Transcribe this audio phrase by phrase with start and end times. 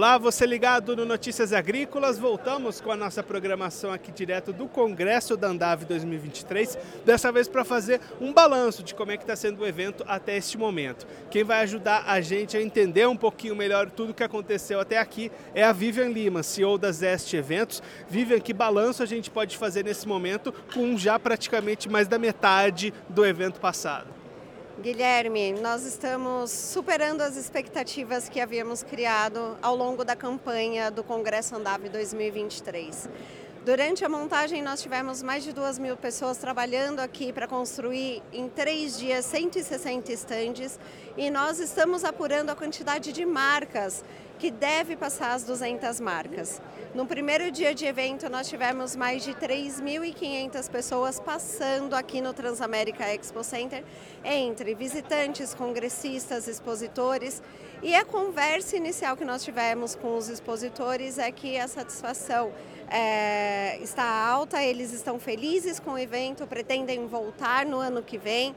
[0.00, 2.18] Olá, você ligado no Notícias Agrícolas.
[2.18, 7.66] Voltamos com a nossa programação aqui direto do Congresso da Andave 2023, dessa vez para
[7.66, 11.06] fazer um balanço de como é que está sendo o evento até este momento.
[11.30, 14.96] Quem vai ajudar a gente a entender um pouquinho melhor tudo o que aconteceu até
[14.96, 17.82] aqui é a Vivian Lima, CEO da Zest Eventos.
[18.08, 22.90] Vivian, que balanço a gente pode fazer nesse momento com já praticamente mais da metade
[23.06, 24.19] do evento passado?
[24.80, 31.54] Guilherme, nós estamos superando as expectativas que havíamos criado ao longo da campanha do Congresso
[31.54, 33.06] Andave 2023.
[33.70, 38.48] Durante a montagem, nós tivemos mais de duas mil pessoas trabalhando aqui para construir em
[38.48, 40.76] três dias 160 estandes
[41.16, 44.02] e nós estamos apurando a quantidade de marcas
[44.40, 46.60] que deve passar as 200 marcas.
[46.94, 53.14] No primeiro dia de evento, nós tivemos mais de 3.500 pessoas passando aqui no Transamérica
[53.14, 53.84] Expo Center,
[54.24, 57.40] entre visitantes, congressistas, expositores.
[57.82, 62.50] E a conversa inicial que nós tivemos com os expositores é que a satisfação
[62.90, 68.54] é, está alta, eles estão felizes com o evento, pretendem voltar no ano que vem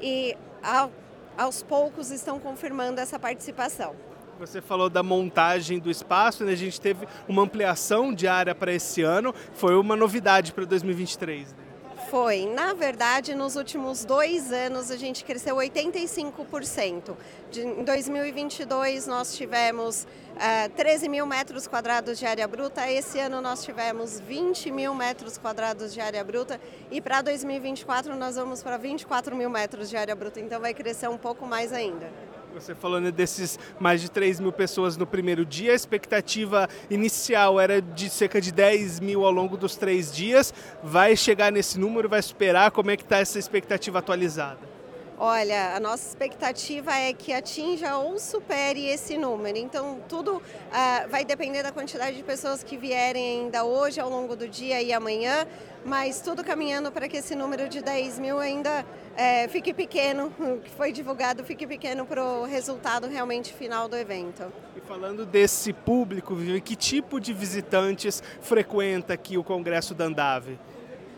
[0.00, 0.90] e ao,
[1.36, 3.94] aos poucos estão confirmando essa participação.
[4.38, 6.52] Você falou da montagem do espaço, né?
[6.52, 11.52] a gente teve uma ampliação de área para esse ano, foi uma novidade para 2023.
[11.52, 11.73] Né?
[12.10, 12.46] Foi.
[12.46, 17.16] Na verdade, nos últimos dois anos a gente cresceu 85%.
[17.50, 20.06] De, em 2022 nós tivemos uh,
[20.38, 25.38] eh, 13 mil metros quadrados de área bruta, esse ano nós tivemos 20 mil metros
[25.38, 26.60] quadrados de área bruta
[26.90, 31.08] e para 2024 nós vamos para 24 mil metros de área bruta, então vai crescer
[31.08, 32.10] um pouco mais ainda.
[32.54, 37.82] Você falando desses mais de 3 mil pessoas no primeiro dia, a expectativa inicial era
[37.82, 40.54] de cerca de 10 mil ao longo dos três dias.
[40.80, 42.70] Vai chegar nesse número, vai superar?
[42.70, 44.73] Como é que está essa expectativa atualizada?
[45.16, 49.56] Olha, a nossa expectativa é que atinja ou supere esse número.
[49.56, 54.34] Então, tudo uh, vai depender da quantidade de pessoas que vierem ainda hoje, ao longo
[54.34, 55.46] do dia e amanhã,
[55.84, 58.84] mas tudo caminhando para que esse número de 10 mil ainda
[59.16, 60.32] é, fique pequeno,
[60.64, 64.52] que foi divulgado fique pequeno para o resultado realmente final do evento.
[64.76, 70.58] E falando desse público, que tipo de visitantes frequenta aqui o Congresso da Andave?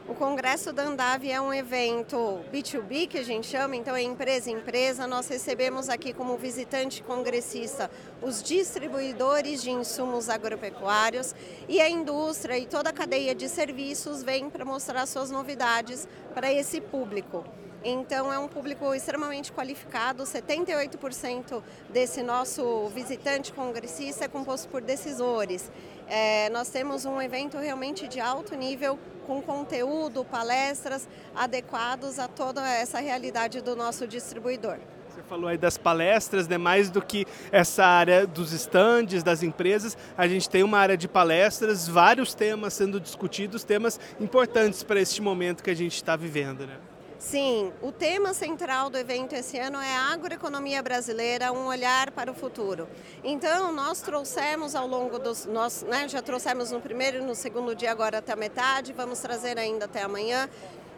[0.08, 4.48] O Congresso da Andave é um evento B2B, que a gente chama, então é empresa
[4.48, 5.04] empresa.
[5.04, 7.90] Nós recebemos aqui como visitante congressista
[8.22, 11.34] os distribuidores de insumos agropecuários
[11.68, 16.52] e a indústria e toda a cadeia de serviços vem para mostrar suas novidades para
[16.52, 17.44] esse público.
[17.88, 25.70] Então é um público extremamente qualificado, 78% desse nosso visitante congressista é composto por decisores.
[26.08, 32.68] É, nós temos um evento realmente de alto nível, com conteúdo, palestras adequados a toda
[32.68, 34.78] essa realidade do nosso distribuidor.
[35.08, 36.58] Você falou aí das palestras, né?
[36.58, 41.06] mais do que essa área dos estandes, das empresas, a gente tem uma área de
[41.06, 46.66] palestras, vários temas sendo discutidos, temas importantes para este momento que a gente está vivendo.
[46.66, 46.76] Né?
[47.18, 52.30] Sim, o tema central do evento esse ano é a agroeconomia brasileira, um olhar para
[52.30, 52.86] o futuro.
[53.24, 55.46] Então, nós trouxemos ao longo dos.
[55.46, 59.18] Nós né, já trouxemos no primeiro e no segundo dia, agora até a metade, vamos
[59.18, 60.48] trazer ainda até amanhã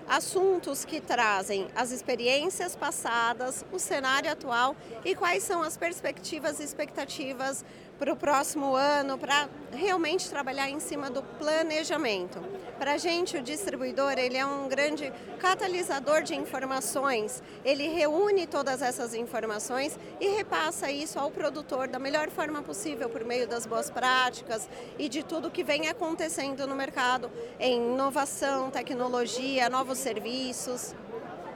[0.09, 4.75] assuntos que trazem as experiências passadas, o cenário atual
[5.05, 7.65] e quais são as perspectivas e expectativas
[7.98, 12.38] para o próximo ano, para realmente trabalhar em cima do planejamento.
[12.78, 18.82] Para a gente, o distribuidor, ele é um grande catalisador de informações, ele reúne todas
[18.82, 23.91] essas informações e repassa isso ao produtor da melhor forma possível, por meio das boas
[23.91, 30.94] práticas e de tudo que vem acontecendo no mercado em inovação, tecnologia, novos serviços.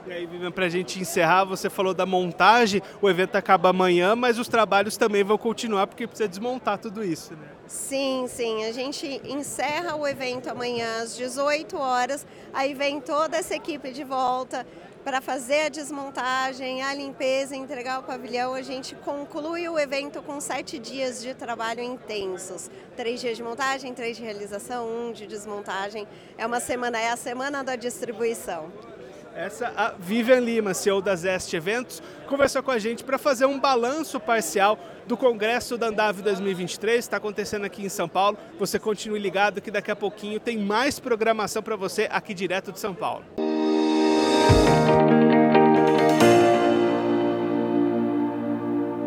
[0.05, 4.15] E aí, Vivian, para a gente encerrar, você falou da montagem, o evento acaba amanhã,
[4.15, 7.47] mas os trabalhos também vão continuar porque precisa desmontar tudo isso, né?
[7.67, 8.65] Sim, sim.
[8.65, 14.03] A gente encerra o evento amanhã às 18 horas, aí vem toda essa equipe de
[14.03, 14.67] volta
[15.03, 18.53] para fazer a desmontagem, a limpeza, entregar o pavilhão.
[18.53, 22.69] A gente conclui o evento com sete dias de trabalho intensos.
[22.95, 26.07] Três dias de montagem, três de realização, um de desmontagem.
[26.37, 28.71] É uma semana, é a semana da distribuição.
[29.35, 33.59] Essa a Vivian Lima, CEO da Zest Eventos, conversou com a gente para fazer um
[33.59, 34.77] balanço parcial
[35.07, 38.37] do Congresso da Andave 2023, está acontecendo aqui em São Paulo.
[38.59, 42.79] Você continue ligado que daqui a pouquinho tem mais programação para você aqui direto de
[42.79, 43.25] São Paulo.